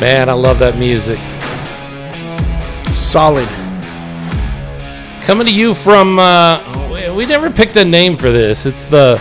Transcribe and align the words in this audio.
Man, 0.00 0.28
I 0.28 0.32
love 0.34 0.58
that 0.58 0.76
music. 0.76 1.18
Solid. 2.94 3.48
Coming 5.24 5.46
to 5.46 5.52
you 5.52 5.74
from, 5.74 6.18
uh, 6.18 6.88
we, 6.92 7.10
we 7.10 7.26
never 7.26 7.50
picked 7.50 7.76
a 7.76 7.84
name 7.84 8.16
for 8.16 8.30
this. 8.30 8.66
It's 8.66 8.88
the, 8.88 9.20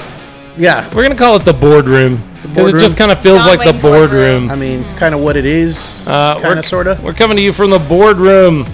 Yeah. 0.57 0.85
we're 0.89 1.03
going 1.03 1.11
to 1.11 1.15
call 1.17 1.35
it 1.37 1.45
the 1.45 1.53
boardroom. 1.53 2.21
Because 2.41 2.73
it 2.73 2.77
just 2.79 2.97
kind 2.97 3.11
of 3.11 3.19
feels 3.21 3.39
John 3.39 3.47
like 3.57 3.65
the 3.65 3.73
boardroom. 3.79 4.47
boardroom. 4.47 4.51
I 4.51 4.55
mean, 4.55 4.83
kind 4.97 5.15
of 5.15 5.21
what 5.21 5.35
it 5.35 5.45
is. 5.45 6.05
Uh, 6.07 6.33
kind 6.35 6.43
we're- 6.43 6.59
of, 6.59 6.65
sort 6.65 6.87
of. 6.87 7.01
We're 7.03 7.13
coming 7.13 7.37
to 7.37 7.43
you 7.43 7.51
from 7.53 7.69
the 7.71 7.79
boardroom, 7.79 8.67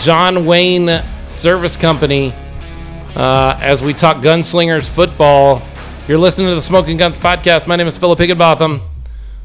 John 0.00 0.44
Wayne 0.44 1.02
Service 1.26 1.76
Company, 1.76 2.32
uh, 3.16 3.58
as 3.60 3.82
we 3.82 3.92
talk 3.94 4.18
gunslingers 4.18 4.88
football. 4.88 5.62
You're 6.06 6.18
listening 6.18 6.48
to 6.48 6.54
the 6.54 6.62
Smoking 6.62 6.96
Guns 6.98 7.18
podcast. 7.18 7.66
My 7.66 7.76
name 7.76 7.86
is 7.88 7.98
Philip 7.98 8.18
Higginbotham. 8.18 8.80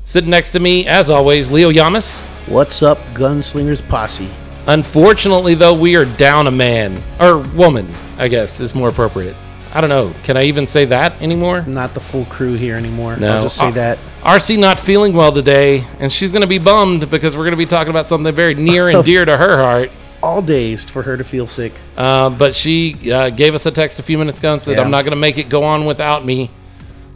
Sitting 0.03 0.30
next 0.30 0.52
to 0.52 0.59
me, 0.59 0.85
as 0.88 1.09
always, 1.09 1.49
Leo 1.49 1.71
Yamas. 1.71 2.21
What's 2.48 2.84
up, 2.84 2.98
Gunslingers 3.13 3.88
Posse? 3.88 4.29
Unfortunately, 4.67 5.55
though, 5.55 5.73
we 5.73 5.95
are 5.95 6.05
down 6.05 6.48
a 6.48 6.52
man 6.52 7.02
or 7.20 7.38
woman. 7.39 7.88
I 8.17 8.27
guess 8.27 8.59
is 8.59 8.76
more 8.76 8.89
appropriate. 8.89 9.35
I 9.73 9.81
don't 9.81 9.89
know. 9.89 10.13
Can 10.23 10.38
I 10.38 10.43
even 10.43 10.67
say 10.67 10.85
that 10.85 11.20
anymore? 11.21 11.63
Not 11.63 11.93
the 11.93 11.99
full 11.99 12.26
crew 12.26 12.53
here 12.53 12.76
anymore. 12.76 13.16
No. 13.17 13.38
I'll 13.38 13.41
just 13.43 13.57
say 13.57 13.67
Uh, 13.67 13.71
that. 13.71 13.98
RC 14.21 14.59
not 14.59 14.79
feeling 14.79 15.13
well 15.13 15.31
today, 15.31 15.85
and 15.99 16.12
she's 16.12 16.31
going 16.31 16.41
to 16.41 16.48
be 16.48 16.59
bummed 16.59 17.09
because 17.09 17.35
we're 17.35 17.43
going 17.43 17.51
to 17.54 17.57
be 17.57 17.65
talking 17.65 17.90
about 17.90 18.05
something 18.05 18.34
very 18.34 18.54
near 18.54 18.90
and 18.90 19.04
dear 19.05 19.26
to 19.26 19.35
her 19.38 19.57
heart. 19.57 19.90
All 20.21 20.41
days 20.41 20.85
for 20.88 21.01
her 21.01 21.17
to 21.17 21.23
feel 21.23 21.48
sick. 21.48 21.74
Uh, 21.98 22.29
but 22.29 22.55
she 22.55 23.12
uh, 23.12 23.29
gave 23.29 23.55
us 23.55 23.65
a 23.65 23.71
text 23.71 23.99
a 23.99 24.04
few 24.04 24.18
minutes 24.18 24.37
ago 24.37 24.54
and 24.54 24.62
said, 24.62 24.77
Yeah. 24.77 24.84
I'm 24.84 24.91
not 24.91 25.04
going 25.04 25.12
to 25.12 25.18
make 25.18 25.37
it 25.37 25.49
go 25.49 25.63
on 25.63 25.85
without 25.85 26.24
me 26.26 26.51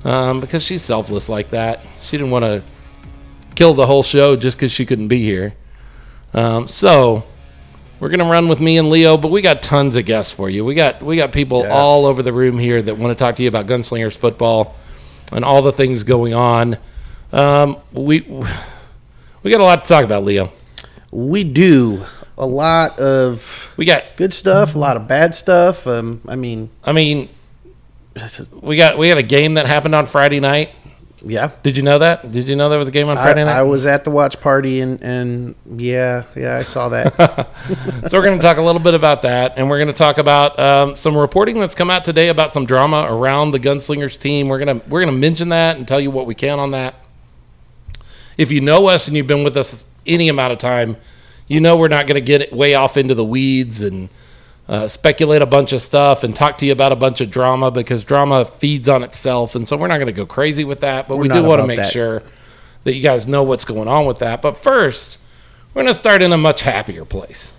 um, 0.03 0.39
because 0.41 0.63
she's 0.63 0.81
selfless 0.81 1.29
like 1.29 1.49
that. 1.49 1.81
She 2.01 2.17
didn't 2.17 2.31
want 2.31 2.43
to 2.45 2.63
kill 3.57 3.73
the 3.73 3.87
whole 3.87 4.03
show 4.03 4.35
just 4.35 4.55
because 4.55 4.71
she 4.71 4.85
couldn't 4.85 5.07
be 5.07 5.23
here. 5.23 5.55
Um, 6.33 6.67
so 6.67 7.23
we're 7.99 8.09
going 8.09 8.19
to 8.19 8.25
run 8.25 8.47
with 8.47 8.59
me 8.59 8.77
and 8.77 8.91
Leo, 8.91 9.17
but 9.17 9.31
we 9.31 9.41
got 9.41 9.63
tons 9.63 9.95
of 9.95 10.05
guests 10.05 10.31
for 10.31 10.47
you. 10.47 10.63
We 10.63 10.75
got 10.75 11.01
we 11.01 11.15
got 11.15 11.31
people 11.31 11.63
Yeah. 11.63 11.73
all 11.73 12.05
over 12.05 12.21
the 12.21 12.31
room 12.31 12.59
here 12.59 12.81
that 12.81 12.97
want 12.97 13.17
to 13.17 13.21
talk 13.21 13.35
to 13.37 13.41
you 13.41 13.49
about 13.49 13.65
Gunslingers 13.65 14.15
football 14.15 14.75
and 15.31 15.43
all 15.43 15.63
the 15.63 15.71
things 15.71 16.03
going 16.03 16.35
on. 16.35 16.77
Um, 17.33 17.77
we 17.91 18.21
we 19.41 19.49
got 19.51 19.59
a 19.59 19.65
lot 19.65 19.83
to 19.83 19.89
talk 19.89 20.03
about, 20.03 20.23
Leo. 20.23 20.51
We 21.11 21.43
do 21.43 22.03
a 22.37 22.45
lot 22.45 22.99
of 22.99 23.73
We 23.75 23.85
got 23.85 24.03
good 24.17 24.33
stuff, 24.33 24.75
a 24.75 24.77
lot 24.77 24.97
of 24.97 25.07
bad 25.07 25.33
stuff. 25.33 25.87
Um, 25.87 26.21
I 26.27 26.35
mean, 26.35 26.69
I 26.83 26.91
mean 26.91 27.29
we 28.51 28.77
got 28.77 28.99
we 28.99 29.07
had 29.07 29.17
a 29.17 29.23
game 29.23 29.55
that 29.55 29.65
happened 29.65 29.95
on 29.95 30.05
Friday 30.05 30.39
night. 30.39 30.69
Yeah. 31.29 31.51
Did 31.63 31.77
you 31.77 31.83
know 31.83 31.99
that? 31.99 32.31
Did 32.31 32.47
you 32.47 32.55
know 32.55 32.69
there 32.69 32.79
was 32.79 32.87
a 32.87 32.91
game 32.91 33.09
on 33.09 33.17
I, 33.17 33.23
Friday 33.23 33.43
night? 33.43 33.57
I 33.57 33.63
was 33.63 33.85
at 33.85 34.03
the 34.03 34.09
watch 34.09 34.39
party 34.39 34.81
and, 34.81 35.01
and 35.03 35.55
yeah, 35.75 36.23
yeah, 36.35 36.57
I 36.57 36.63
saw 36.63 36.89
that. 36.89 37.15
so 38.09 38.17
we're 38.17 38.25
going 38.25 38.37
to 38.37 38.41
talk 38.41 38.57
a 38.57 38.61
little 38.61 38.81
bit 38.81 38.93
about 38.93 39.21
that, 39.23 39.53
and 39.57 39.69
we're 39.69 39.77
going 39.77 39.87
to 39.87 39.93
talk 39.93 40.17
about 40.17 40.57
um, 40.59 40.95
some 40.95 41.17
reporting 41.17 41.59
that's 41.59 41.75
come 41.75 41.89
out 41.89 42.05
today 42.05 42.29
about 42.29 42.53
some 42.53 42.65
drama 42.65 43.05
around 43.09 43.51
the 43.51 43.59
Gunslingers 43.59 44.19
team. 44.19 44.47
We're 44.47 44.59
gonna 44.59 44.81
we're 44.87 45.01
gonna 45.01 45.11
mention 45.11 45.49
that 45.49 45.77
and 45.77 45.87
tell 45.87 45.99
you 45.99 46.11
what 46.11 46.25
we 46.25 46.35
can 46.35 46.59
on 46.59 46.71
that. 46.71 46.95
If 48.37 48.51
you 48.51 48.61
know 48.61 48.87
us 48.87 49.07
and 49.07 49.17
you've 49.17 49.27
been 49.27 49.43
with 49.43 49.57
us 49.57 49.83
any 50.05 50.29
amount 50.29 50.53
of 50.53 50.59
time, 50.59 50.97
you 51.47 51.59
know 51.59 51.75
we're 51.75 51.87
not 51.87 52.07
going 52.07 52.15
to 52.15 52.21
get 52.21 52.53
way 52.53 52.75
off 52.75 52.97
into 52.97 53.15
the 53.15 53.25
weeds 53.25 53.81
and 53.81 54.09
uh, 54.67 54.87
speculate 54.87 55.41
a 55.41 55.45
bunch 55.45 55.71
of 55.73 55.81
stuff 55.81 56.23
and 56.23 56.35
talk 56.35 56.57
to 56.57 56.65
you 56.65 56.71
about 56.71 56.91
a 56.91 56.95
bunch 56.95 57.21
of 57.21 57.31
drama 57.31 57.71
because 57.71 58.03
drama 58.03 58.45
feeds 58.45 58.89
on 58.89 59.03
itself, 59.03 59.55
and 59.55 59.67
so 59.67 59.77
we're 59.77 59.87
not 59.87 59.97
going 59.97 60.07
to 60.07 60.13
go 60.13 60.25
crazy 60.25 60.63
with 60.63 60.81
that. 60.81 61.07
But 61.07 61.17
we 61.17 61.27
We're 61.27 61.35
do 61.35 61.43
want 61.43 61.61
to 61.61 61.67
make 61.67 61.77
that. 61.77 61.91
sure 61.91 62.23
that 62.83 62.93
you 62.93 63.01
guys 63.01 63.27
know 63.27 63.43
what's 63.43 63.65
going 63.65 63.87
on 63.87 64.05
with 64.05 64.19
that. 64.19 64.41
But 64.41 64.57
first, 64.57 65.19
we're 65.73 65.83
going 65.83 65.93
to 65.93 65.97
start 65.97 66.21
in 66.21 66.33
a 66.33 66.37
much 66.37 66.61
happier 66.61 67.05
place. 67.05 67.53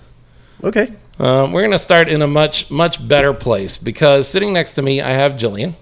Okay. 0.62 0.92
Um, 1.18 1.52
we're 1.52 1.62
going 1.62 1.72
to 1.72 1.78
start 1.78 2.08
in 2.08 2.22
a 2.22 2.26
much, 2.26 2.70
much 2.70 3.06
better 3.06 3.32
place 3.32 3.76
because 3.78 4.28
sitting 4.28 4.52
next 4.52 4.74
to 4.74 4.82
me, 4.82 5.00
I 5.00 5.12
have 5.12 5.32
Jillian. 5.32 5.74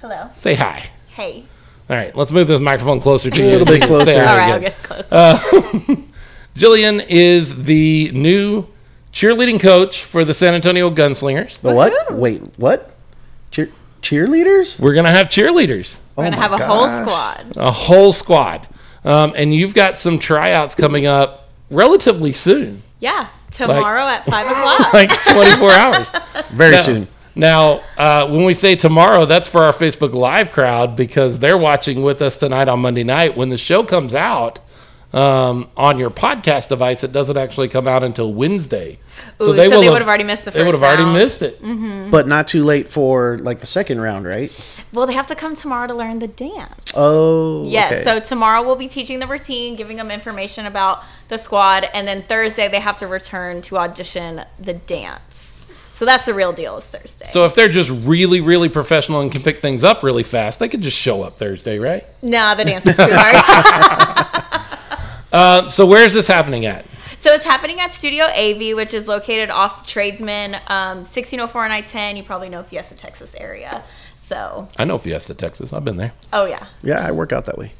Hello. 0.00 0.28
Say 0.30 0.54
hi. 0.54 0.90
Hey. 1.08 1.44
All 1.88 1.96
right, 1.96 2.14
let's 2.16 2.30
move 2.30 2.48
this 2.48 2.60
microphone 2.60 3.00
closer 3.00 3.30
to 3.30 3.36
you. 3.38 3.48
A 3.48 3.50
little 3.50 3.66
bit 3.66 3.82
closer. 3.86 4.12
hi 4.14 4.20
All 4.20 4.36
right, 4.36 4.52
I'll 4.54 4.60
get 4.60 4.82
close. 4.82 5.06
Uh, 5.10 5.38
Jillian 6.56 7.04
is 7.08 7.64
the 7.64 8.10
new 8.12 8.66
cheerleading 9.14 9.60
coach 9.60 10.02
for 10.04 10.24
the 10.24 10.34
San 10.34 10.54
Antonio 10.54 10.90
Gunslingers. 10.90 11.58
The 11.60 11.72
what? 11.72 12.14
Wait, 12.14 12.42
what? 12.58 12.90
Cheer- 13.50 13.70
cheerleaders? 14.02 14.78
We're 14.78 14.92
going 14.92 15.04
to 15.06 15.10
have 15.12 15.28
cheerleaders, 15.28 15.98
We're 16.16 16.24
gonna 16.24 16.36
Oh 16.36 16.40
have 16.40 16.50
my 16.50 16.58
a 16.60 16.66
whole 16.66 16.88
squad. 16.90 17.52
a 17.56 17.70
whole 17.70 18.12
squad. 18.12 18.66
Um, 19.04 19.32
and 19.36 19.54
you've 19.54 19.74
got 19.74 19.96
some 19.96 20.18
tryouts 20.18 20.74
coming 20.74 21.06
up 21.06 21.48
relatively 21.70 22.32
soon, 22.32 22.82
Yeah, 23.00 23.28
tomorrow 23.50 24.06
at 24.06 24.24
five 24.26 24.46
o'clock. 24.50 24.92
like 24.92 25.10
24 25.24 25.70
hours. 25.70 26.08
Very 26.50 26.72
Now- 26.72 26.82
soon. 26.82 27.08
Now, 27.36 27.80
uh, 27.98 28.28
when 28.28 28.44
we 28.44 28.54
say 28.54 28.76
tomorrow, 28.76 29.26
that's 29.26 29.48
for 29.48 29.62
our 29.62 29.72
Facebook 29.72 30.12
Live 30.12 30.52
crowd 30.52 30.94
because 30.94 31.40
they're 31.40 31.58
watching 31.58 32.02
with 32.04 32.22
us 32.22 32.36
tonight 32.36 32.68
on 32.68 32.78
Monday 32.78 33.02
night. 33.02 33.36
When 33.36 33.48
the 33.48 33.58
show 33.58 33.82
comes 33.82 34.14
out 34.14 34.60
um, 35.14 35.68
on 35.76 35.98
your 35.98 36.10
podcast 36.10 36.68
device, 36.68 37.04
it 37.04 37.12
doesn't 37.12 37.36
actually 37.36 37.68
come 37.68 37.86
out 37.86 38.02
until 38.02 38.32
Wednesday. 38.32 38.98
Ooh, 39.40 39.46
so 39.46 39.52
they 39.52 39.68
would 39.68 39.84
have 39.84 40.08
already 40.08 40.24
missed 40.24 40.44
the 40.44 40.50
first 40.50 40.58
They 40.58 40.64
would 40.64 40.72
first 40.72 40.82
have 40.82 41.00
already 41.00 41.12
missed 41.12 41.42
it. 41.42 42.10
But 42.10 42.26
not 42.26 42.48
too 42.48 42.64
late 42.64 42.88
for 42.88 43.38
like 43.38 43.60
the 43.60 43.66
second 43.66 44.00
round, 44.00 44.26
right? 44.26 44.82
well, 44.92 45.06
they 45.06 45.14
have 45.14 45.28
to 45.28 45.36
come 45.36 45.54
tomorrow 45.54 45.86
to 45.86 45.94
learn 45.94 46.18
the 46.18 46.26
dance. 46.26 46.92
Oh. 46.94 47.64
Yes, 47.68 47.92
okay. 47.92 48.02
so 48.02 48.20
tomorrow 48.20 48.64
we'll 48.64 48.74
be 48.74 48.88
teaching 48.88 49.20
the 49.20 49.26
routine, 49.26 49.76
giving 49.76 49.96
them 49.96 50.10
information 50.10 50.66
about 50.66 51.04
the 51.28 51.38
squad, 51.38 51.84
and 51.94 52.08
then 52.08 52.24
Thursday 52.24 52.68
they 52.68 52.80
have 52.80 52.96
to 52.98 53.06
return 53.06 53.62
to 53.62 53.78
audition 53.78 54.42
the 54.58 54.74
dance. 54.74 55.20
So 55.94 56.04
that's 56.04 56.26
the 56.26 56.34
real 56.34 56.52
deal 56.52 56.76
is 56.76 56.86
Thursday. 56.86 57.26
So 57.30 57.44
if 57.44 57.54
they're 57.54 57.68
just 57.68 57.88
really, 57.88 58.40
really 58.40 58.68
professional 58.68 59.20
and 59.20 59.30
can 59.30 59.42
pick 59.42 59.58
things 59.58 59.84
up 59.84 60.02
really 60.02 60.24
fast, 60.24 60.58
they 60.58 60.68
could 60.68 60.80
just 60.80 60.96
show 60.96 61.22
up 61.22 61.38
Thursday, 61.38 61.78
right? 61.78 62.04
nah, 62.20 62.56
the 62.56 62.64
dance 62.64 62.84
is 62.84 62.96
too 62.96 63.06
hard. 63.08 64.44
Uh, 65.34 65.68
so 65.68 65.84
where's 65.84 66.12
this 66.12 66.28
happening 66.28 66.64
at? 66.64 66.86
so 67.16 67.32
it's 67.32 67.44
happening 67.44 67.80
at 67.80 67.92
Studio 67.92 68.24
AV, 68.26 68.76
which 68.76 68.94
is 68.94 69.08
located 69.08 69.50
off 69.50 69.86
Tradesman, 69.86 70.54
um, 70.68 70.98
1604 70.98 71.64
and 71.64 71.72
I-10. 71.72 72.16
You 72.16 72.22
probably 72.22 72.48
know 72.48 72.62
Fiesta, 72.62 72.94
Texas 72.94 73.34
area. 73.36 73.82
So, 74.16 74.68
I 74.78 74.84
know 74.84 74.96
Fiesta, 74.98 75.34
Texas. 75.34 75.72
I've 75.72 75.84
been 75.84 75.96
there. 75.96 76.12
oh 76.32 76.46
yeah. 76.46 76.66
yeah, 76.82 77.06
I 77.06 77.10
work 77.10 77.32
out 77.32 77.46
that 77.46 77.58
way. 77.58 77.72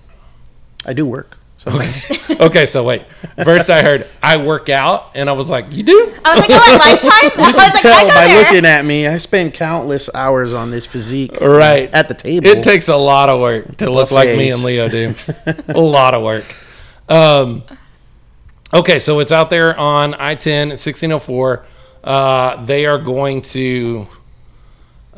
I 0.85 0.93
do 0.93 1.07
work. 1.07 1.39
Sometimes. 1.57 2.05
okay, 2.41 2.67
so 2.67 2.83
wait. 2.83 3.05
First, 3.43 3.71
I 3.71 3.83
heard 3.83 4.07
I 4.23 4.37
work 4.37 4.69
out, 4.69 5.13
and 5.15 5.31
I 5.31 5.33
was 5.33 5.49
like, 5.49 5.67
"You 5.71 5.85
do?" 5.85 6.15
I 6.25 6.35
was 6.35 6.41
like, 6.41 6.51
oh, 6.51 6.75
at 6.75 6.79
Lifetime? 6.79 7.11
I 7.45 7.47
was 7.47 7.57
like, 7.57 7.81
Tell 7.81 8.11
I 8.11 8.15
by 8.15 8.27
there. 8.27 8.43
looking 8.43 8.65
at 8.67 8.85
me, 8.85 9.07
I 9.07 9.19
spend 9.19 9.55
countless 9.55 10.11
hours 10.15 10.53
on 10.53 10.71
this 10.71 10.85
physique. 10.85 11.41
Right. 11.41 11.89
At 11.95 12.09
the 12.09 12.15
table. 12.15 12.47
It 12.49 12.65
takes 12.65 12.89
a 12.89 12.97
lot 12.97 13.29
of 13.29 13.41
work 13.41 13.77
to 13.79 13.89
look 13.89 14.11
like 14.11 14.37
me 14.37 14.51
and 14.51 14.65
Leo 14.65 14.89
do. 14.89 15.15
a 15.69 15.81
lot 15.81 16.15
of 16.15 16.23
work. 16.23 16.45
Um, 17.09 17.63
okay, 18.73 18.99
so 18.99 19.21
it's 19.21 19.33
out 19.33 19.51
there 19.51 19.79
on 19.79 20.15
I 20.15 20.35
10 20.35 20.69
at 20.69 20.73
1604. 20.73 21.65
Uh, 22.03 22.65
they 22.65 22.87
are 22.87 22.99
going 22.99 23.41
to 23.41 24.07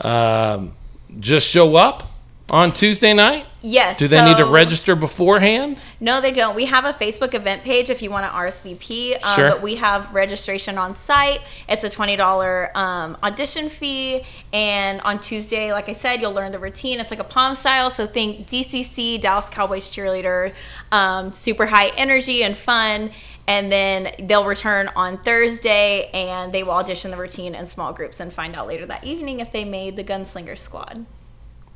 um, 0.00 0.72
just 1.18 1.48
show 1.48 1.76
up 1.76 2.10
on 2.48 2.72
Tuesday 2.72 3.12
night. 3.12 3.44
Yes. 3.60 3.98
Do 3.98 4.06
they 4.06 4.24
need 4.24 4.36
to 4.36 4.44
register 4.44 4.94
beforehand? 4.94 5.80
No, 5.98 6.20
they 6.20 6.30
don't. 6.30 6.54
We 6.54 6.66
have 6.66 6.84
a 6.84 6.92
Facebook 6.92 7.34
event 7.34 7.64
page 7.64 7.90
if 7.90 8.00
you 8.00 8.10
want 8.10 8.24
to 8.24 8.30
RSVP. 8.30 9.14
Um, 9.24 9.34
Sure. 9.34 9.50
But 9.50 9.62
we 9.62 9.74
have 9.76 10.12
registration 10.14 10.78
on 10.78 10.96
site. 10.96 11.40
It's 11.68 11.82
a 11.82 11.90
twenty 11.90 12.14
dollar 12.14 12.70
um, 12.76 13.16
audition 13.24 13.68
fee, 13.68 14.24
and 14.52 15.00
on 15.00 15.18
Tuesday, 15.20 15.72
like 15.72 15.88
I 15.88 15.94
said, 15.94 16.20
you'll 16.20 16.32
learn 16.32 16.52
the 16.52 16.60
routine. 16.60 17.00
It's 17.00 17.10
like 17.10 17.18
a 17.18 17.24
pom 17.24 17.56
style. 17.56 17.90
So 17.90 18.06
think 18.06 18.46
DCC, 18.46 19.20
Dallas 19.20 19.48
Cowboys 19.48 19.90
cheerleader, 19.90 20.52
um, 20.92 21.34
super 21.34 21.66
high 21.66 21.88
energy 21.96 22.44
and 22.44 22.56
fun. 22.56 23.10
And 23.48 23.70
then 23.70 24.12
they'll 24.26 24.44
return 24.44 24.90
on 24.96 25.18
Thursday, 25.18 26.10
and 26.12 26.52
they 26.52 26.64
will 26.64 26.72
audition 26.72 27.12
the 27.12 27.16
routine 27.16 27.54
in 27.54 27.66
small 27.68 27.92
groups 27.92 28.18
and 28.18 28.32
find 28.32 28.56
out 28.56 28.66
later 28.66 28.86
that 28.86 29.04
evening 29.04 29.38
if 29.38 29.52
they 29.52 29.64
made 29.64 29.94
the 29.96 30.02
Gunslinger 30.02 30.58
squad. 30.58 31.06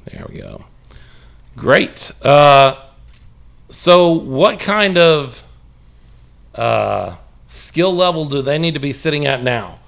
There 0.05 0.27
we 0.29 0.39
go. 0.39 0.65
Great. 1.57 2.11
Uh, 2.23 2.77
so, 3.69 4.11
what 4.13 4.59
kind 4.61 4.99
of 4.99 5.43
uh, 6.55 7.17
skill 7.47 7.95
level 7.95 8.25
do 8.25 8.43
they 8.43 8.59
need 8.59 8.75
to 8.75 8.81
be 8.81 8.93
sitting 8.93 9.27
at 9.27 9.43
now? 9.43 9.79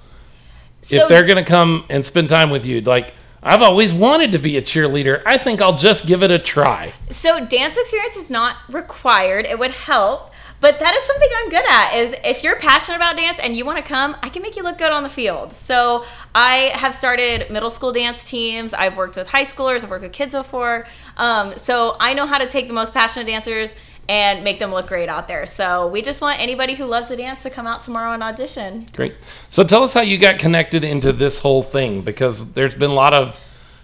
So- 0.81 0.95
if 1.03 1.09
they're 1.09 1.25
going 1.25 1.43
to 1.43 1.49
come 1.49 1.85
and 1.89 2.05
spend 2.05 2.29
time 2.29 2.49
with 2.49 2.65
you, 2.65 2.81
like, 2.81 3.13
I've 3.41 3.61
always 3.61 3.93
wanted 3.93 4.31
to 4.33 4.39
be 4.39 4.55
a 4.57 4.61
cheerleader. 4.61 5.21
I 5.25 5.37
think 5.37 5.61
I'll 5.61 5.77
just 5.77 6.05
give 6.05 6.23
it 6.23 6.31
a 6.31 6.39
try. 6.39 6.93
So 7.11 7.45
dance 7.45 7.77
experience 7.77 8.15
is 8.15 8.29
not 8.29 8.55
required. 8.69 9.45
It 9.45 9.59
would 9.59 9.71
help, 9.71 10.31
but 10.63 10.79
that 10.79 10.95
is 10.95 11.03
something 11.03 11.27
I'm 11.39 11.49
good 11.49 11.65
at. 11.69 11.93
Is 11.95 12.15
if 12.23 12.41
you're 12.41 12.55
passionate 12.55 12.95
about 12.95 13.17
dance 13.17 13.37
and 13.43 13.53
you 13.53 13.65
want 13.65 13.79
to 13.79 13.83
come, 13.83 14.15
I 14.23 14.29
can 14.29 14.41
make 14.41 14.55
you 14.55 14.63
look 14.63 14.77
good 14.77 14.93
on 14.93 15.03
the 15.03 15.09
field. 15.09 15.51
So 15.53 16.05
I 16.33 16.71
have 16.73 16.95
started 16.95 17.51
middle 17.51 17.69
school 17.69 17.91
dance 17.91 18.23
teams. 18.23 18.73
I've 18.73 18.95
worked 18.95 19.17
with 19.17 19.27
high 19.27 19.43
schoolers. 19.43 19.83
I've 19.83 19.89
worked 19.89 20.03
with 20.03 20.13
kids 20.13 20.33
before. 20.33 20.87
Um, 21.17 21.57
so 21.57 21.97
I 21.99 22.13
know 22.13 22.25
how 22.25 22.37
to 22.37 22.47
take 22.47 22.69
the 22.69 22.73
most 22.73 22.93
passionate 22.93 23.25
dancers 23.25 23.75
and 24.07 24.41
make 24.45 24.59
them 24.59 24.71
look 24.71 24.87
great 24.87 25.09
out 25.09 25.27
there. 25.27 25.47
So 25.47 25.89
we 25.89 26.01
just 26.01 26.21
want 26.21 26.39
anybody 26.39 26.75
who 26.75 26.85
loves 26.85 27.07
to 27.07 27.17
dance 27.17 27.43
to 27.43 27.49
come 27.49 27.67
out 27.67 27.83
tomorrow 27.83 28.13
and 28.13 28.23
audition. 28.23 28.85
Great. 28.93 29.15
So 29.49 29.65
tell 29.65 29.83
us 29.83 29.93
how 29.93 30.01
you 30.01 30.17
got 30.17 30.39
connected 30.39 30.85
into 30.85 31.11
this 31.11 31.39
whole 31.39 31.61
thing 31.61 32.03
because 32.03 32.53
there's 32.53 32.75
been 32.75 32.91
a 32.91 32.95
lot 32.95 33.13
of 33.13 33.37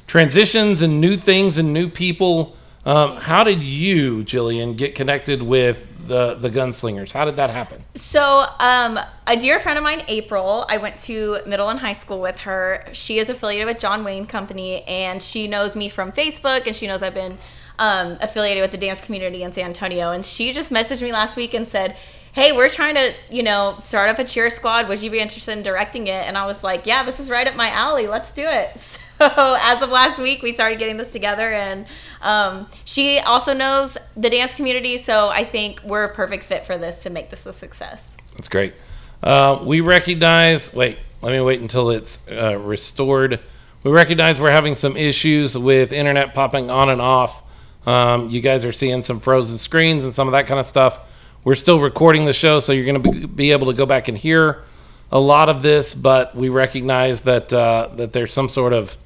transitions 0.07 0.81
and 0.81 1.01
new 1.01 1.17
things 1.17 1.57
and 1.57 1.73
new 1.73 1.89
people. 1.89 2.55
Um, 2.85 3.17
how 3.17 3.43
did 3.43 3.61
you, 3.61 4.23
Jillian, 4.23 4.77
get 4.77 4.95
connected 4.95 5.41
with 5.43 6.07
the 6.07 6.35
the 6.35 6.49
gunslingers? 6.49 7.11
How 7.11 7.25
did 7.25 7.35
that 7.35 7.49
happen? 7.49 7.83
So, 7.95 8.45
um, 8.59 8.99
a 9.27 9.37
dear 9.37 9.59
friend 9.59 9.77
of 9.77 9.83
mine, 9.83 10.01
April, 10.07 10.65
I 10.69 10.77
went 10.77 10.97
to 10.99 11.39
middle 11.45 11.69
and 11.69 11.79
high 11.79 11.93
school 11.93 12.21
with 12.21 12.39
her. 12.41 12.85
She 12.93 13.19
is 13.19 13.29
affiliated 13.29 13.67
with 13.67 13.79
John 13.79 14.03
Wayne 14.03 14.25
Company, 14.25 14.83
and 14.83 15.21
she 15.21 15.47
knows 15.47 15.75
me 15.75 15.89
from 15.89 16.11
Facebook, 16.11 16.67
and 16.67 16.75
she 16.75 16.87
knows 16.87 17.03
I've 17.03 17.13
been 17.13 17.37
um, 17.79 18.17
affiliated 18.21 18.61
with 18.61 18.71
the 18.71 18.77
dance 18.77 19.01
community 19.01 19.41
in 19.41 19.53
San 19.53 19.65
Antonio. 19.65 20.11
And 20.11 20.23
she 20.23 20.53
just 20.53 20.71
messaged 20.71 21.01
me 21.01 21.11
last 21.11 21.35
week 21.35 21.53
and 21.53 21.67
said, 21.67 21.95
Hey, 22.31 22.51
we're 22.51 22.69
trying 22.69 22.95
to, 22.95 23.13
you 23.31 23.41
know, 23.41 23.77
start 23.83 24.09
up 24.09 24.19
a 24.19 24.23
cheer 24.23 24.51
squad. 24.51 24.87
Would 24.87 25.01
you 25.01 25.09
be 25.09 25.19
interested 25.19 25.57
in 25.57 25.63
directing 25.63 26.07
it? 26.07 26.27
And 26.27 26.37
I 26.37 26.45
was 26.45 26.63
like, 26.63 26.85
Yeah, 26.85 27.03
this 27.03 27.19
is 27.19 27.31
right 27.31 27.47
up 27.47 27.55
my 27.55 27.69
alley. 27.69 28.05
Let's 28.05 28.31
do 28.31 28.43
it. 28.45 28.69
So, 28.77 28.99
as 29.61 29.81
of 29.81 29.89
last 29.89 30.19
week, 30.19 30.41
we 30.41 30.53
started 30.53 30.79
getting 30.79 30.97
this 30.97 31.11
together, 31.11 31.51
and 31.51 31.85
um, 32.21 32.67
she 32.85 33.19
also 33.19 33.53
knows 33.53 33.97
the 34.15 34.29
dance 34.29 34.53
community. 34.53 34.97
So, 34.97 35.29
I 35.29 35.43
think 35.43 35.81
we're 35.83 36.05
a 36.05 36.13
perfect 36.13 36.43
fit 36.45 36.65
for 36.65 36.77
this 36.77 37.03
to 37.03 37.09
make 37.09 37.29
this 37.29 37.45
a 37.45 37.53
success. 37.53 38.17
That's 38.35 38.47
great. 38.47 38.73
Uh, 39.21 39.61
we 39.63 39.81
recognize. 39.81 40.73
Wait, 40.73 40.97
let 41.21 41.31
me 41.31 41.41
wait 41.41 41.59
until 41.59 41.89
it's 41.89 42.19
uh, 42.31 42.57
restored. 42.57 43.39
We 43.83 43.91
recognize 43.91 44.39
we're 44.39 44.51
having 44.51 44.75
some 44.75 44.95
issues 44.95 45.57
with 45.57 45.91
internet 45.91 46.33
popping 46.33 46.69
on 46.69 46.89
and 46.89 47.01
off. 47.01 47.43
Um, 47.85 48.29
you 48.29 48.41
guys 48.41 48.65
are 48.65 48.71
seeing 48.71 49.03
some 49.03 49.19
frozen 49.19 49.57
screens 49.57 50.03
and 50.03 50.13
some 50.13 50.27
of 50.27 50.33
that 50.33 50.47
kind 50.47 50.59
of 50.59 50.65
stuff. 50.65 50.99
We're 51.43 51.55
still 51.55 51.79
recording 51.79 52.25
the 52.25 52.33
show, 52.33 52.59
so 52.59 52.73
you're 52.73 52.85
going 52.85 53.01
to 53.01 53.11
be, 53.11 53.25
be 53.25 53.51
able 53.51 53.67
to 53.67 53.73
go 53.73 53.85
back 53.85 54.07
and 54.07 54.17
hear 54.17 54.63
a 55.11 55.19
lot 55.19 55.49
of 55.49 55.61
this. 55.61 55.95
But 55.95 56.35
we 56.35 56.49
recognize 56.49 57.21
that 57.21 57.51
uh, 57.51 57.89
that 57.95 58.13
there's 58.13 58.33
some 58.33 58.49
sort 58.49 58.73
of 58.73 58.97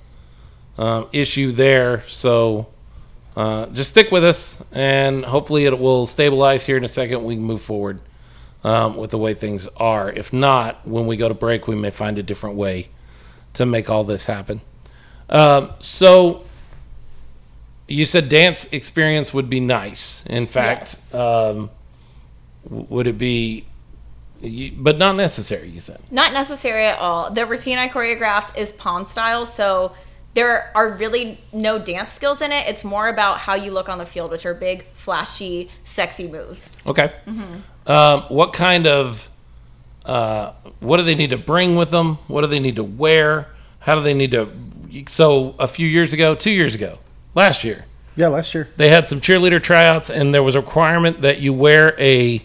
um, 0.77 1.07
issue 1.11 1.51
there. 1.51 2.03
So 2.07 2.67
uh, 3.35 3.67
just 3.67 3.89
stick 3.89 4.11
with 4.11 4.23
us, 4.23 4.57
and 4.71 5.25
hopefully 5.25 5.65
it 5.65 5.77
will 5.77 6.07
stabilize 6.07 6.65
here 6.65 6.77
in 6.77 6.83
a 6.83 6.89
second. 6.89 7.23
We 7.23 7.35
can 7.35 7.43
move 7.43 7.61
forward 7.61 8.01
um, 8.63 8.95
with 8.95 9.11
the 9.11 9.17
way 9.17 9.33
things 9.33 9.67
are. 9.77 10.11
If 10.11 10.31
not, 10.31 10.87
when 10.87 11.07
we 11.07 11.17
go 11.17 11.27
to 11.27 11.33
break, 11.33 11.67
we 11.67 11.75
may 11.75 11.91
find 11.91 12.17
a 12.17 12.23
different 12.23 12.55
way 12.55 12.89
to 13.53 13.65
make 13.65 13.89
all 13.89 14.03
this 14.03 14.25
happen. 14.25 14.61
Um, 15.29 15.71
so 15.79 16.43
you 17.87 18.05
said 18.05 18.29
dance 18.29 18.65
experience 18.71 19.33
would 19.33 19.49
be 19.49 19.59
nice. 19.59 20.23
In 20.27 20.47
fact, 20.47 20.97
um, 21.13 21.69
would 22.69 23.07
it 23.07 23.17
be? 23.17 23.65
But 24.77 24.97
not 24.97 25.15
necessary. 25.15 25.69
You 25.69 25.81
said. 25.81 26.01
Not 26.11 26.33
necessary 26.33 26.85
at 26.85 26.99
all. 26.99 27.31
The 27.31 27.45
routine 27.45 27.77
I 27.77 27.87
choreographed 27.87 28.57
is 28.57 28.71
pom 28.73 29.05
style, 29.05 29.45
so 29.45 29.93
there 30.33 30.71
are 30.75 30.89
really 30.89 31.37
no 31.51 31.77
dance 31.79 32.13
skills 32.13 32.41
in 32.41 32.51
it. 32.51 32.67
It's 32.67 32.83
more 32.83 33.07
about 33.07 33.37
how 33.39 33.53
you 33.55 33.71
look 33.71 33.87
on 33.89 33.97
the 33.99 34.05
field, 34.05 34.31
which 34.31 34.45
are 34.45 34.53
big, 34.53 34.83
flashy, 34.93 35.69
sexy 35.83 36.27
moves. 36.27 36.75
Okay. 36.89 37.13
Um, 37.85 38.21
what 38.29 38.53
kind 38.53 38.87
of 38.87 39.29
uh, 40.05 40.53
what 40.79 40.97
do 40.97 41.03
they 41.03 41.15
need 41.15 41.29
to 41.29 41.37
bring 41.37 41.75
with 41.75 41.91
them? 41.91 42.15
What 42.27 42.41
do 42.41 42.47
they 42.47 42.59
need 42.59 42.75
to 42.77 42.83
wear? 42.83 43.47
How 43.79 43.95
do 43.95 44.01
they 44.01 44.13
need 44.13 44.31
to? 44.31 44.49
So 45.07 45.55
a 45.59 45.67
few 45.67 45.87
years 45.87 46.13
ago, 46.13 46.35
two 46.35 46.51
years 46.51 46.75
ago, 46.75 46.99
last 47.35 47.63
year, 47.63 47.85
Yeah, 48.15 48.27
last 48.27 48.53
year. 48.53 48.69
they 48.77 48.89
had 48.89 49.07
some 49.07 49.19
cheerleader 49.21 49.61
tryouts, 49.61 50.09
and 50.09 50.33
there 50.33 50.43
was 50.43 50.55
a 50.55 50.61
requirement 50.61 51.21
that 51.21 51.39
you 51.39 51.53
wear 51.53 51.95
a 51.99 52.43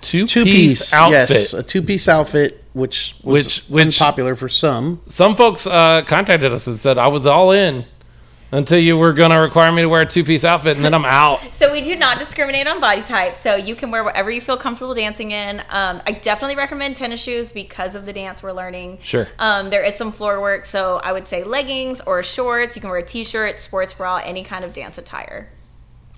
two 0.00 0.26
Two 0.26 0.44
piece 0.44 0.80
piece, 0.90 0.92
outfit. 0.94 1.12
yes, 1.30 1.52
a 1.54 1.62
two 1.62 1.82
piece 1.82 2.08
outfit, 2.08 2.62
which 2.76 3.16
was 3.22 3.44
Which- 3.44 3.64
which- 3.68 3.98
popular 3.98 4.36
for 4.36 4.50
some. 4.50 5.00
Some 5.08 5.34
folks 5.34 5.66
uh, 5.66 6.02
contacted 6.06 6.52
us 6.52 6.66
and 6.66 6.78
said 6.78 6.98
I 6.98 7.08
was 7.08 7.24
all 7.24 7.50
in 7.50 7.86
until 8.52 8.78
you 8.78 8.98
were 8.98 9.14
going 9.14 9.30
to 9.30 9.38
require 9.38 9.72
me 9.72 9.80
to 9.80 9.88
wear 9.88 10.02
a 10.02 10.06
two 10.06 10.22
piece 10.22 10.44
outfit, 10.44 10.76
and 10.76 10.84
then 10.84 10.92
I'm 10.92 11.04
out. 11.06 11.40
So 11.52 11.72
we 11.72 11.80
do 11.80 11.96
not 11.96 12.18
discriminate 12.18 12.66
on 12.66 12.78
body 12.80 13.00
type. 13.00 13.32
So 13.34 13.56
you 13.56 13.74
can 13.74 13.90
wear 13.90 14.04
whatever 14.04 14.30
you 14.30 14.42
feel 14.42 14.58
comfortable 14.58 14.92
dancing 14.92 15.30
in. 15.30 15.60
Um, 15.70 16.02
I 16.06 16.12
definitely 16.12 16.54
recommend 16.54 16.96
tennis 16.96 17.20
shoes 17.20 17.50
because 17.50 17.94
of 17.94 18.04
the 18.04 18.12
dance 18.12 18.42
we're 18.42 18.52
learning. 18.52 18.98
Sure. 19.02 19.26
Um, 19.38 19.70
there 19.70 19.82
is 19.82 19.94
some 19.96 20.12
floor 20.12 20.38
work, 20.40 20.66
so 20.66 21.00
I 21.02 21.12
would 21.12 21.26
say 21.28 21.44
leggings 21.44 22.02
or 22.02 22.22
shorts. 22.22 22.76
You 22.76 22.82
can 22.82 22.90
wear 22.90 22.98
a 22.98 23.04
t-shirt, 23.06 23.58
sports 23.58 23.94
bra, 23.94 24.20
any 24.22 24.44
kind 24.44 24.66
of 24.66 24.74
dance 24.74 24.98
attire. 24.98 25.48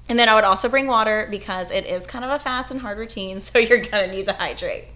And 0.08 0.18
then 0.18 0.28
I 0.28 0.34
would 0.34 0.44
also 0.44 0.68
bring 0.68 0.88
water 0.88 1.28
because 1.30 1.70
it 1.70 1.86
is 1.86 2.04
kind 2.04 2.24
of 2.24 2.32
a 2.32 2.38
fast 2.40 2.72
and 2.72 2.80
hard 2.80 2.98
routine, 2.98 3.40
so 3.48 3.60
you're 3.60 3.78
gonna 3.84 4.08
need 4.08 4.26
to 4.26 4.32
hydrate. 4.32 4.86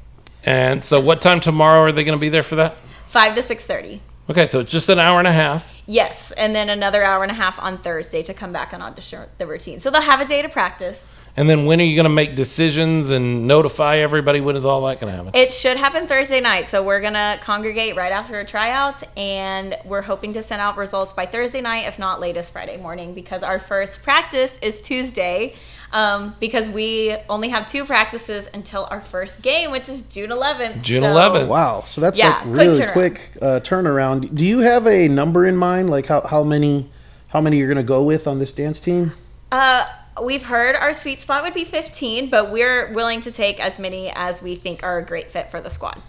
And 0.45 0.83
so, 0.83 1.01
what 1.01 1.21
time 1.21 1.41
tomorrow 1.41 1.81
are 1.83 1.93
they 1.93 2.05
going 2.05 2.19
to 2.19 2.21
be 2.21 2.29
there 2.29 2.43
for 2.43 2.57
that? 2.57 2.77
Five 3.07 3.35
to 3.37 3.43
six 3.43 3.65
thirty. 3.65 4.01
Okay, 4.31 4.47
so 4.47 4.61
it's 4.61 4.71
just 4.71 4.89
an 4.89 4.99
hour 4.99 5.19
and 5.19 5.29
a 5.29 5.33
half. 5.33 5.69
Yes, 5.87 6.33
and 6.37 6.55
then 6.55 6.69
another 6.69 7.03
hour 7.03 7.23
and 7.23 7.31
a 7.31 7.35
half 7.35 7.59
on 7.59 7.79
Thursday 7.79 8.23
to 8.23 8.35
come 8.35 8.53
back 8.53 8.73
and 8.73 8.83
audition 8.83 9.29
the 9.39 9.47
routine. 9.47 9.81
So 9.81 9.91
they'll 9.91 10.01
have 10.01 10.21
a 10.21 10.25
day 10.25 10.43
to 10.43 10.49
practice. 10.49 11.07
And 11.37 11.49
then 11.49 11.65
when 11.65 11.81
are 11.81 11.85
you 11.85 11.97
going 11.97 12.05
to 12.05 12.11
make 12.11 12.35
decisions 12.35 13.09
and 13.09 13.47
notify 13.47 13.97
everybody? 13.97 14.41
When 14.41 14.55
is 14.55 14.67
all 14.67 14.87
that 14.87 15.01
going 15.01 15.11
to 15.11 15.17
happen? 15.17 15.35
It 15.35 15.53
should 15.53 15.79
happen 15.79 16.07
Thursday 16.07 16.41
night. 16.41 16.69
So 16.69 16.83
we're 16.83 17.01
going 17.01 17.15
to 17.15 17.39
congregate 17.43 17.97
right 17.97 18.13
after 18.13 18.39
a 18.39 18.45
tryout 18.45 19.03
and 19.17 19.77
we're 19.87 20.03
hoping 20.03 20.35
to 20.35 20.43
send 20.43 20.61
out 20.61 20.77
results 20.77 21.15
by 21.15 21.25
Thursday 21.25 21.63
night, 21.63 21.87
if 21.87 21.99
not 21.99 22.21
latest 22.21 22.53
Friday 22.53 22.77
morning, 22.77 23.15
because 23.15 23.43
our 23.43 23.59
first 23.59 24.03
practice 24.03 24.59
is 24.61 24.81
Tuesday. 24.83 25.57
Um, 25.95 26.35
because 26.41 26.71
we 26.71 27.15
only 27.29 27.51
have 27.51 27.67
two 27.67 27.85
practices 27.85 28.49
until 28.55 28.89
our 28.91 29.03
first 29.03 29.43
game, 29.43 29.71
which 29.71 29.91
is 29.91 30.01
June 30.03 30.31
11th. 30.31 30.81
June 30.83 31.03
So- 31.03 31.09
11th. 31.13 31.49
Wow, 31.49 31.83
so 31.85 32.01
that's 32.01 32.19
Yeah, 32.19 32.29
like 32.29 32.43
quick 32.43 32.55
really 32.57 32.81
turnaround. 32.81 32.93
quick 32.93 33.31
uh, 33.43 33.61
turnaround. 33.61 34.35
Do 34.35 34.45
you 34.45 34.61
have 34.61 34.87
a 34.87 35.07
number 35.09 35.45
in 35.45 35.55
mind, 35.57 35.91
like 35.91 36.07
how, 36.07 36.23
how 36.23 36.45
many 36.45 36.91
how 37.31 37.41
many 37.43 37.59
you're 37.59 37.69
gonna 37.69 37.83
go 37.83 38.03
with 38.03 38.27
on 38.27 38.39
this 38.39 38.53
dance 38.55 38.81
team? 38.81 39.13
Uh, 39.51 39.85
we've 40.23 40.45
heard 40.45 40.77
our 40.77 40.95
sweet 40.95 41.21
spot 41.21 41.43
would 41.43 41.53
be 41.55 41.65
15, 41.65 42.31
but 42.31 42.51
we're 42.51 42.91
willing 42.95 43.21
to 43.23 43.31
take 43.31 43.61
as 43.61 43.79
many 43.79 44.11
as 44.15 44.41
we 44.41 44.55
think 44.55 44.83
are 44.83 44.97
a 44.99 45.05
great 45.05 45.31
fit 45.31 45.51
for 45.51 45.61
the 45.61 45.69
squad. 45.71 46.01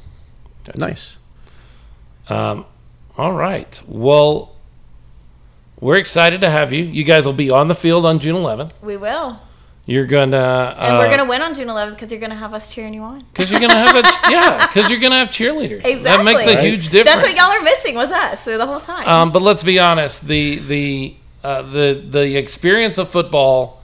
Nice. 0.77 1.17
Um, 2.29 2.65
all 3.17 3.33
right. 3.33 3.81
Well, 3.85 4.55
we're 5.81 5.97
excited 5.97 6.39
to 6.41 6.49
have 6.49 6.71
you. 6.71 6.83
You 6.85 7.03
guys 7.03 7.25
will 7.25 7.33
be 7.33 7.51
on 7.51 7.67
the 7.67 7.75
field 7.75 8.05
on 8.05 8.19
June 8.19 8.35
11th. 8.35 8.71
We 8.81 8.95
will. 8.95 9.39
You're 9.85 10.05
gonna 10.05 10.37
uh, 10.37 10.75
And 10.79 10.97
we're 10.97 11.07
going 11.07 11.19
to 11.19 11.25
win 11.25 11.41
on 11.41 11.53
June 11.53 11.67
11th 11.67 11.91
because 11.91 12.09
you're 12.09 12.19
going 12.19 12.29
to 12.29 12.37
have 12.37 12.53
us 12.53 12.73
cheering 12.73 12.93
you 12.93 13.01
on. 13.01 13.25
because 13.33 13.51
you're 13.51 13.59
gonna 13.59 13.73
have 13.73 13.95
a 13.97 14.01
yeah 14.31 14.65
because 14.67 14.89
you're 14.89 14.99
gonna 14.99 15.17
have 15.19 15.27
cheerleaders. 15.29 15.83
Exactly. 15.85 16.03
That 16.03 16.23
makes 16.23 16.43
a 16.43 16.55
Right. 16.55 16.63
huge 16.63 16.89
difference. 16.89 17.21
That's 17.21 17.23
what 17.23 17.35
y'all 17.35 17.51
are 17.51 17.61
missing 17.61 17.95
was 17.95 18.11
us 18.11 18.45
the 18.45 18.65
whole 18.65 18.79
time. 18.79 19.05
Um, 19.07 19.31
but 19.33 19.41
let's 19.41 19.63
be 19.63 19.79
honest 19.79 20.25
the 20.25 20.59
the 20.59 21.15
uh, 21.43 21.63
the 21.63 22.01
the 22.09 22.37
experience 22.37 22.97
of 22.97 23.09
football 23.09 23.81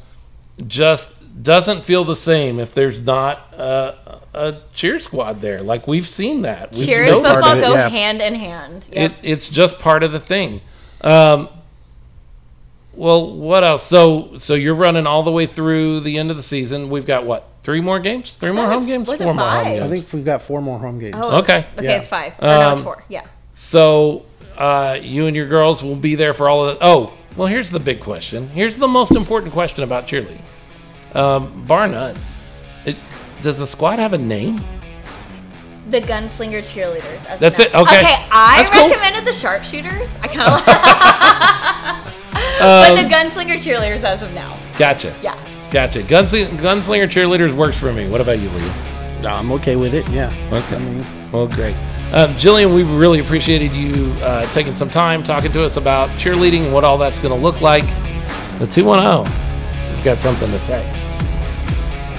just 0.68 1.16
doesn't 1.44 1.84
feel 1.84 2.04
the 2.06 2.16
same 2.16 2.60
if 2.60 2.74
there's 2.74 3.02
not 3.02 3.54
uh, 3.58 3.94
a 4.34 4.58
cheer 4.74 5.00
squad 5.00 5.42
there. 5.42 5.62
Like 5.62 5.86
we've 5.88 6.08
seen 6.08 6.44
that. 6.44 6.74
We've 6.74 6.86
Cheer 6.86 7.04
and 7.04 7.14
football 7.26 7.58
it, 7.58 7.62
go 7.62 7.74
yeah. 7.74 7.90
hand 7.90 8.22
in 8.22 8.36
hand. 8.36 8.88
Yep. 8.92 9.12
It, 9.12 9.22
it's 9.24 9.50
just 9.50 9.80
part 9.80 10.04
of 10.04 10.12
the 10.14 10.20
thing. 10.20 10.62
Um, 11.02 11.50
well, 13.00 13.34
what 13.36 13.64
else? 13.64 13.84
So, 13.84 14.38
so 14.38 14.56
you're 14.56 14.76
running 14.76 15.08
all 15.08 15.24
the 15.24 15.32
way 15.32 15.46
through 15.46 16.02
the 16.02 16.18
end 16.18 16.32
of 16.32 16.38
the 16.38 16.44
season. 16.44 16.90
We've 16.90 17.06
got 17.06 17.26
what? 17.26 17.48
Three 17.64 17.80
more 17.82 18.00
games? 18.00 18.36
Three 18.36 18.52
more 18.52 18.66
thought 18.66 18.72
it 18.74 18.78
home 18.80 18.86
games? 18.88 19.08
was 19.08 19.22
it 19.22 19.24
Four 19.24 19.34
more 19.34 19.50
home 19.50 19.64
games. 19.64 19.86
I 19.86 19.88
think 19.88 20.14
we've 20.14 20.26
got 20.26 20.42
four 20.42 20.62
more 20.62 20.80
home 20.80 21.00
games. 21.00 21.16
Oh, 21.18 21.40
Okay. 21.40 21.66
Okay, 21.78 21.86
Yeah. 21.88 21.98
it's 21.98 22.08
five. 22.10 22.34
Or 22.40 22.48
no, 22.48 22.70
it's 22.72 22.80
Um, 22.80 22.84
four. 22.84 23.04
Yeah. 23.08 23.22
So, 23.54 24.24
uh, 24.58 24.98
you 25.02 25.28
and 25.28 25.36
your 25.36 25.46
girls 25.48 25.82
will 25.84 25.96
be 25.96 26.16
there 26.16 26.34
for 26.34 26.50
all 26.50 26.68
of 26.68 26.78
the. 26.78 26.86
Oh, 26.86 27.14
well, 27.38 27.48
here's 27.48 27.70
the 27.70 27.80
big 27.80 28.02
question. 28.02 28.50
Here's 28.50 28.76
the 28.78 28.88
most 28.88 29.12
important 29.12 29.54
question 29.54 29.84
about 29.84 30.06
cheerleading. 30.08 30.42
Um, 31.16 31.64
bar 31.68 31.88
none. 31.88 32.16
It, 32.86 32.98
does 33.42 33.60
the 33.60 33.68
squad 33.68 34.00
have 34.00 34.12
a 34.14 34.18
name? 34.18 34.62
The 35.90 36.02
gunslinger 36.02 36.62
cheerleaders. 36.62 37.40
That's 37.40 37.60
it? 37.60 37.74
Okay. 37.74 38.00
Okay, 38.00 38.26
I 38.32 38.58
That's 38.58 38.70
cool. 38.70 38.88
recommended 38.90 39.26
the 39.26 39.34
sharpshooters. 39.34 40.10
I 40.22 40.28
kind 40.28 40.42
of. 40.52 41.66
but 42.60 42.92
Um, 42.92 42.96
the 43.10 43.10
gunslinger 43.16 43.56
cheerleaders 43.56 44.04
as 44.04 44.22
of 44.22 44.34
now. 44.34 44.58
Gotcha. 44.78 45.16
Yeah. 45.22 45.36
Gotcha. 45.72 46.02
Gunslinger, 46.04 46.58
gunslinger 46.58 47.08
cheerleaders 47.08 47.54
works 47.54 47.78
for 47.78 47.94
me. 47.94 48.08
What 48.08 48.22
about 48.22 48.40
you, 48.40 48.50
Lee? 48.50 48.72
I'm 49.26 49.52
okay 49.54 49.76
with 49.76 49.94
it. 49.94 50.08
Yeah. 50.10 50.32
Okay. 50.52 50.76
I 50.76 50.80
mean, 50.80 51.32
Well, 51.32 51.48
great. 51.48 51.76
Um, 52.12 52.34
Jillian, 52.34 52.74
we 52.74 52.84
really 52.84 53.20
appreciated 53.20 53.72
you 53.72 54.12
uh, 54.24 54.50
taking 54.52 54.74
some 54.74 54.90
time 54.90 55.24
talking 55.24 55.52
to 55.52 55.64
us 55.64 55.78
about 55.78 56.10
cheerleading 56.12 56.64
and 56.66 56.74
what 56.74 56.84
all 56.84 56.98
that's 56.98 57.20
going 57.20 57.34
to 57.36 57.40
look 57.40 57.62
like. 57.62 57.86
The 58.58 58.66
210 58.68 59.26
has 59.92 60.02
got 60.02 60.18
something 60.18 60.50
to 60.50 60.60
say. 60.60 60.82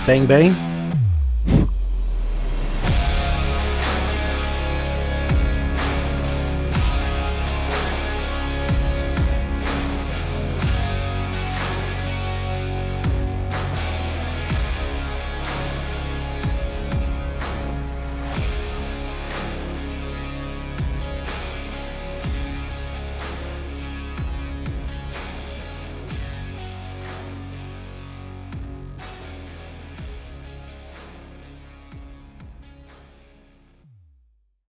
bang 0.07 0.27
bang. 0.27 0.70